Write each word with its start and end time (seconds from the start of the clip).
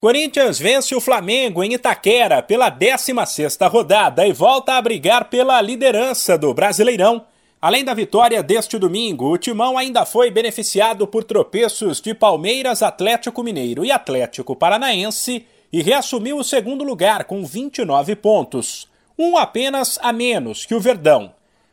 Corinthians 0.00 0.60
vence 0.60 0.94
o 0.94 1.00
Flamengo 1.00 1.60
em 1.64 1.74
Itaquera 1.74 2.40
pela 2.40 2.70
16ª 2.70 3.68
rodada 3.68 4.24
e 4.24 4.32
volta 4.32 4.74
a 4.74 4.80
brigar 4.80 5.24
pela 5.24 5.60
liderança 5.60 6.38
do 6.38 6.54
Brasileirão. 6.54 7.26
Além 7.60 7.82
da 7.82 7.94
vitória 7.94 8.40
deste 8.40 8.78
domingo, 8.78 9.32
o 9.32 9.36
Timão 9.36 9.76
ainda 9.76 10.06
foi 10.06 10.30
beneficiado 10.30 11.04
por 11.04 11.24
tropeços 11.24 12.00
de 12.00 12.14
Palmeiras, 12.14 12.80
Atlético 12.80 13.42
Mineiro 13.42 13.84
e 13.84 13.90
Atlético 13.90 14.54
Paranaense 14.54 15.44
e 15.72 15.82
reassumiu 15.82 16.36
o 16.36 16.44
segundo 16.44 16.84
lugar 16.84 17.24
com 17.24 17.44
29 17.44 18.14
pontos, 18.14 18.88
um 19.18 19.36
apenas 19.36 19.98
a 20.00 20.12
menos 20.12 20.64
que 20.64 20.76
o 20.76 20.80
Verdão. 20.80 21.32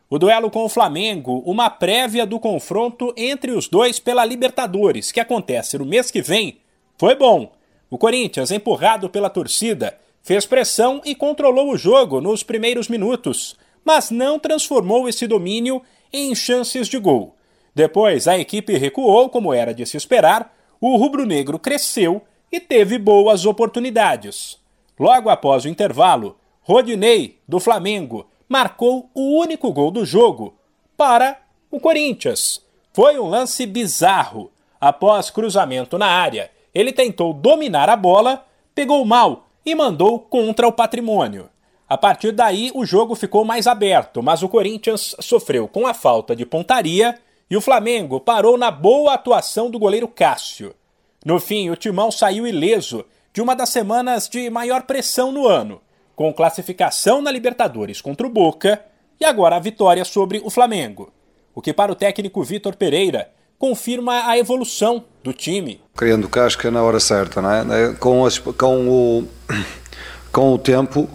O 0.10 0.18
duelo 0.18 0.50
com 0.50 0.64
o 0.64 0.70
Flamengo, 0.70 1.44
uma 1.46 1.70
prévia 1.70 2.26
do 2.26 2.40
confronto 2.40 3.14
entre 3.16 3.52
os 3.52 3.68
dois 3.68 4.00
pela 4.00 4.26
Libertadores, 4.26 5.12
que 5.12 5.20
acontece 5.20 5.78
no 5.78 5.86
mês 5.86 6.10
que 6.10 6.24
vem, 6.24 6.58
foi 6.98 7.14
bom 7.14 7.55
o 7.90 7.98
Corinthians, 7.98 8.52
empurrado 8.52 9.10
pela 9.10 9.30
torcida, 9.30 9.98
fez 10.24 10.46
pressão 10.46 11.02
e 11.06 11.14
controlou 11.14 11.72
o 11.72 11.78
jogo 11.78 12.20
nos 12.20 12.42
primeiros 12.42 12.88
minutos, 12.88 13.56
mas 13.84 14.10
não 14.10 14.40
transformou 14.40 15.08
esse 15.08 15.28
domínio 15.28 15.82
em 16.12 16.34
chances 16.34 16.88
de 16.88 16.98
gol. 16.98 17.36
Depois, 17.76 18.28
a 18.28 18.38
equipe 18.38 18.78
recuou, 18.78 19.30
como 19.30 19.54
era 19.54 19.74
de 19.74 19.86
se 19.86 19.98
esperar, 19.98 20.56
o 20.82 20.96
rubro-negro 20.96 21.60
cresceu 21.60 22.22
e 22.52 22.60
teve 22.60 22.98
boas 22.98 23.46
oportunidades. 23.46 24.58
Logo 25.00 25.30
após 25.30 25.66
o 25.66 25.68
intervalo, 25.68 26.38
Rodinei, 26.62 27.40
do 27.48 27.60
Flamengo, 27.60 28.28
marcou 28.48 29.10
o 29.14 29.40
único 29.40 29.72
gol 29.72 29.92
do 29.92 30.06
jogo 30.06 30.56
para 30.96 31.38
o 31.70 31.80
Corinthians. 31.80 32.62
Foi 32.94 33.20
um 33.20 33.28
lance 33.28 33.66
bizarro. 33.66 34.52
Após 34.80 35.30
cruzamento 35.30 35.98
na 35.98 36.08
área 36.08 36.50
ele 36.76 36.92
tentou 36.92 37.34
dominar 37.34 37.90
a 37.90 37.96
bola, 37.96 38.46
pegou 38.76 39.04
mal 39.06 39.48
e 39.66 39.74
mandou 39.74 40.20
contra 40.20 40.68
o 40.68 40.74
patrimônio. 40.74 41.50
A 41.88 41.98
partir 41.98 42.34
daí, 42.34 42.72
o 42.76 42.86
jogo 42.86 43.16
ficou 43.16 43.46
mais 43.46 43.66
aberto, 43.66 44.22
mas 44.22 44.44
o 44.44 44.50
Corinthians 44.50 45.16
sofreu 45.20 45.68
com 45.68 45.88
a 45.88 45.94
falta 45.94 46.36
de 46.36 46.46
pontaria 46.46 47.18
e 47.50 47.56
o 47.56 47.62
Flamengo 47.62 48.20
parou 48.20 48.58
na 48.58 48.70
boa 48.70 49.14
atuação 49.14 49.70
do 49.70 49.80
goleiro 49.80 50.08
Cássio. 50.08 50.76
No 51.24 51.40
fim, 51.40 51.70
o 51.70 51.76
Timão 51.76 52.12
saiu 52.12 52.46
ileso 52.46 53.06
de 53.32 53.42
uma 53.42 53.56
das 53.56 53.70
semanas 53.70 54.28
de 54.28 54.50
maior 54.50 54.84
pressão 54.84 55.32
no 55.32 55.48
ano, 55.48 55.82
com 56.16 56.34
classificação 56.34 57.22
na 57.22 57.32
Libertadores 57.32 58.02
contra 58.02 58.26
o 58.26 58.30
Boca 58.30 58.84
e 59.20 59.26
agora 59.26 59.56
a 59.56 59.60
vitória 59.60 60.04
sobre 60.04 60.42
o 60.44 60.50
Flamengo. 60.50 61.14
O 61.54 61.62
que 61.62 61.74
para 61.74 61.92
o 61.92 61.96
técnico 61.96 62.44
Vitor 62.44 62.76
Pereira 62.76 63.32
confirma 63.58 64.28
a 64.28 64.38
evolução 64.38 65.04
do 65.24 65.34
time. 65.34 65.82
Criando 65.96 66.28
casca 66.30 66.70
na 66.70 66.84
hora 66.84 67.00
certa, 67.00 67.42
não 67.42 67.52
é? 67.52 67.94
Com, 67.94 68.26
as, 68.26 68.38
com, 68.38 68.88
o, 68.88 69.28
com 70.32 70.54
o 70.54 70.58
tempo, 70.58 71.10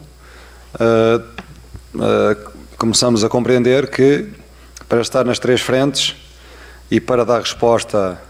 uh, 0.75 1.23
uh, 1.95 2.51
começamos 2.77 3.23
a 3.23 3.29
compreender 3.29 3.89
que 3.91 4.29
para 4.89 5.01
estar 5.01 5.25
nas 5.25 5.39
três 5.39 5.61
frentes 5.61 6.17
e 6.91 7.01
para 7.01 7.25
dar 7.25 7.39
resposta 7.41 8.21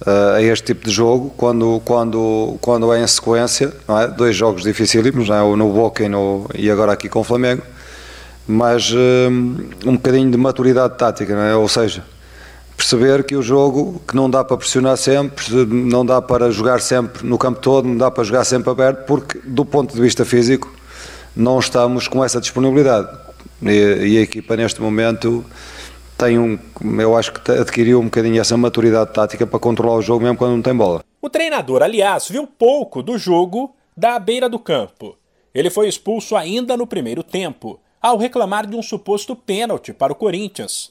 uh, 0.00 0.34
a 0.36 0.42
este 0.42 0.66
tipo 0.66 0.86
de 0.86 0.90
jogo, 0.90 1.30
quando, 1.36 1.82
quando, 1.84 2.56
quando 2.60 2.92
é 2.92 3.02
em 3.02 3.06
sequência, 3.06 3.72
é? 4.00 4.06
dois 4.06 4.34
jogos 4.34 4.62
dificílimos, 4.62 5.28
não 5.28 5.52
é? 5.52 5.56
no 5.56 5.70
Boca 5.72 6.02
e, 6.02 6.08
no, 6.08 6.48
e 6.54 6.70
agora 6.70 6.92
aqui 6.92 7.08
com 7.08 7.20
o 7.20 7.24
Flamengo, 7.24 7.62
mas 8.46 8.92
um 9.84 9.92
bocadinho 9.94 10.30
de 10.30 10.36
maturidade 10.36 10.96
tática, 10.96 11.32
é? 11.32 11.54
ou 11.54 11.68
seja, 11.68 12.02
perceber 12.82 13.24
que 13.24 13.36
o 13.36 13.42
jogo, 13.42 14.02
que 14.06 14.16
não 14.16 14.28
dá 14.28 14.42
para 14.42 14.56
pressionar 14.56 14.96
sempre, 14.96 15.44
não 15.64 16.04
dá 16.04 16.20
para 16.20 16.50
jogar 16.50 16.80
sempre 16.80 17.24
no 17.24 17.38
campo 17.38 17.60
todo, 17.60 17.86
não 17.86 17.96
dá 17.96 18.10
para 18.10 18.24
jogar 18.24 18.44
sempre 18.44 18.68
aberto, 18.70 19.06
porque 19.06 19.38
do 19.44 19.64
ponto 19.64 19.94
de 19.94 20.00
vista 20.00 20.24
físico 20.24 20.72
não 21.34 21.60
estamos 21.60 22.08
com 22.08 22.24
essa 22.24 22.40
disponibilidade. 22.40 23.08
E, 23.62 23.68
e 23.68 24.18
a 24.18 24.20
equipa 24.22 24.56
neste 24.56 24.82
momento 24.82 25.44
tem 26.18 26.38
um, 26.38 26.58
eu 27.00 27.16
acho 27.16 27.32
que 27.32 27.52
adquiriu 27.52 28.00
um 28.00 28.04
bocadinho 28.04 28.40
essa 28.40 28.56
maturidade 28.56 29.12
tática 29.12 29.46
para 29.46 29.60
controlar 29.60 29.96
o 29.96 30.02
jogo 30.02 30.24
mesmo 30.24 30.36
quando 30.36 30.52
não 30.52 30.62
tem 30.62 30.74
bola. 30.74 31.04
O 31.20 31.30
treinador, 31.30 31.82
aliás, 31.82 32.28
viu 32.28 32.46
pouco 32.46 33.00
do 33.00 33.16
jogo 33.16 33.74
da 33.96 34.18
beira 34.18 34.48
do 34.48 34.58
campo. 34.58 35.16
Ele 35.54 35.70
foi 35.70 35.86
expulso 35.88 36.34
ainda 36.34 36.76
no 36.76 36.86
primeiro 36.86 37.22
tempo, 37.22 37.78
ao 38.00 38.18
reclamar 38.18 38.66
de 38.66 38.74
um 38.74 38.82
suposto 38.82 39.36
pênalti 39.36 39.92
para 39.92 40.12
o 40.12 40.16
Corinthians. 40.16 40.90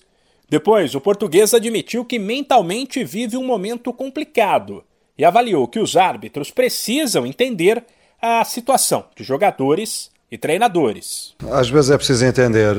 Depois, 0.51 0.93
o 0.95 0.99
português 0.99 1.53
admitiu 1.53 2.03
que 2.03 2.19
mentalmente 2.19 3.05
vive 3.05 3.37
um 3.37 3.45
momento 3.45 3.93
complicado 3.93 4.83
e 5.17 5.23
avaliou 5.23 5.65
que 5.65 5.79
os 5.79 5.95
árbitros 5.95 6.51
precisam 6.51 7.25
entender 7.25 7.81
a 8.21 8.43
situação 8.43 9.05
de 9.15 9.23
jogadores 9.23 10.11
e 10.29 10.37
treinadores. 10.37 11.33
Às 11.49 11.69
vezes 11.69 11.89
é 11.91 11.95
preciso 11.95 12.25
entender 12.25 12.75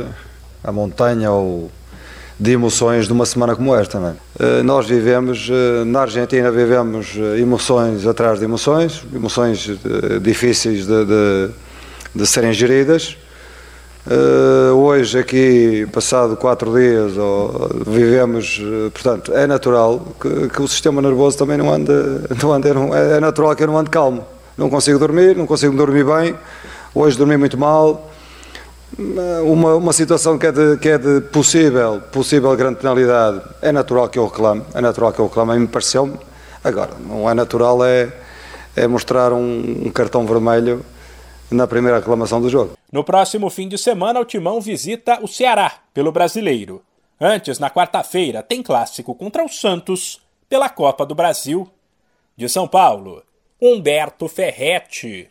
a 0.62 0.70
montanha 0.70 1.32
ou 1.32 1.70
de 2.38 2.50
emoções 2.50 3.06
de 3.06 3.12
uma 3.14 3.24
semana 3.24 3.56
como 3.56 3.74
esta. 3.74 4.18
É? 4.38 4.44
Eh, 4.44 4.62
nós 4.62 4.86
vivemos, 4.86 5.48
eh, 5.50 5.84
na 5.86 6.02
Argentina, 6.02 6.50
vivemos 6.50 7.16
eh, 7.16 7.40
emoções 7.40 8.06
atrás 8.06 8.38
de 8.38 8.44
emoções, 8.44 9.02
emoções 9.14 9.70
difíceis 10.20 10.86
de, 10.86 11.06
de, 11.06 11.50
de 12.14 12.26
serem 12.26 12.52
geridas 12.52 13.16
Uh, 14.04 14.74
hoje 14.74 15.16
aqui, 15.16 15.86
passado 15.92 16.36
quatro 16.36 16.76
dias, 16.76 17.12
vivemos, 17.86 18.58
uh, 18.58 18.90
portanto, 18.90 19.32
é 19.32 19.46
natural 19.46 20.00
que, 20.20 20.48
que, 20.48 20.60
o 20.60 20.66
sistema 20.66 21.00
nervoso 21.00 21.38
também 21.38 21.56
não 21.56 21.72
ande, 21.72 21.92
não 22.42 22.52
ande 22.52 22.66
é, 22.66 23.16
é, 23.16 23.20
natural 23.20 23.54
que 23.54 23.62
eu 23.62 23.68
não 23.68 23.78
ande 23.78 23.90
calmo. 23.90 24.26
Não 24.58 24.68
consigo 24.68 24.98
dormir, 24.98 25.36
não 25.36 25.46
consigo 25.46 25.76
dormir 25.76 26.04
bem, 26.04 26.36
hoje 26.92 27.16
dormi 27.16 27.36
muito 27.36 27.56
mal. 27.56 28.10
Uma, 29.44 29.76
uma 29.76 29.92
situação 29.92 30.36
que 30.36 30.48
é, 30.48 30.52
de, 30.52 30.76
que 30.78 30.88
é 30.88 30.98
de 30.98 31.20
possível, 31.20 32.02
possível 32.10 32.54
grande 32.56 32.80
penalidade, 32.80 33.40
é 33.62 33.70
natural 33.70 34.08
que 34.08 34.18
eu 34.18 34.26
reclame, 34.26 34.62
é 34.74 34.80
natural 34.80 35.12
que 35.12 35.20
eu 35.20 35.28
reclame, 35.28 35.52
a 35.52 35.54
mim 35.54 35.66
pareceu-me. 35.66 36.18
Agora, 36.64 36.90
não 37.08 37.30
é 37.30 37.34
natural 37.34 37.84
é, 37.84 38.12
é 38.74 38.86
mostrar 38.88 39.32
um, 39.32 39.84
um 39.86 39.90
cartão 39.90 40.26
vermelho 40.26 40.84
na 41.54 41.66
primeira 41.66 41.98
reclamação 41.98 42.40
do 42.40 42.48
jogo. 42.48 42.76
No 42.90 43.04
próximo 43.04 43.48
fim 43.50 43.68
de 43.68 43.78
semana, 43.78 44.20
o 44.20 44.24
Timão 44.24 44.60
visita 44.60 45.18
o 45.22 45.28
Ceará 45.28 45.80
pelo 45.92 46.12
Brasileiro. 46.12 46.82
Antes, 47.20 47.58
na 47.58 47.70
quarta-feira, 47.70 48.42
tem 48.42 48.62
clássico 48.62 49.14
contra 49.14 49.44
o 49.44 49.48
Santos 49.48 50.20
pela 50.48 50.68
Copa 50.68 51.06
do 51.06 51.14
Brasil. 51.14 51.68
De 52.36 52.48
São 52.48 52.66
Paulo, 52.66 53.22
Humberto 53.60 54.26
Ferretti. 54.28 55.30